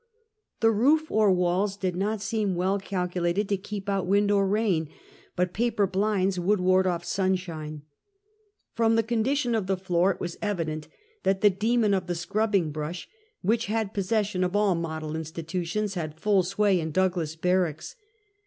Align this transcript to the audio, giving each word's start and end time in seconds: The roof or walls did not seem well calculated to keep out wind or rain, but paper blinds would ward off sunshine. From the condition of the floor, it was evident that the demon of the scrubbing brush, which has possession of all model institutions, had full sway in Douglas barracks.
The 0.61 0.71
roof 0.71 1.11
or 1.11 1.31
walls 1.31 1.77
did 1.77 1.95
not 1.95 2.23
seem 2.23 2.55
well 2.55 2.79
calculated 2.79 3.47
to 3.49 3.55
keep 3.55 3.87
out 3.87 4.07
wind 4.07 4.31
or 4.31 4.47
rain, 4.47 4.89
but 5.35 5.53
paper 5.53 5.85
blinds 5.85 6.39
would 6.39 6.59
ward 6.59 6.87
off 6.87 7.05
sunshine. 7.05 7.83
From 8.73 8.95
the 8.95 9.03
condition 9.03 9.53
of 9.53 9.67
the 9.67 9.77
floor, 9.77 10.09
it 10.11 10.19
was 10.19 10.39
evident 10.41 10.87
that 11.21 11.41
the 11.41 11.51
demon 11.51 11.93
of 11.93 12.07
the 12.07 12.15
scrubbing 12.15 12.71
brush, 12.71 13.07
which 13.43 13.67
has 13.67 13.89
possession 13.93 14.43
of 14.43 14.55
all 14.55 14.73
model 14.73 15.15
institutions, 15.15 15.93
had 15.93 16.19
full 16.19 16.41
sway 16.41 16.79
in 16.79 16.89
Douglas 16.89 17.35
barracks. 17.35 17.95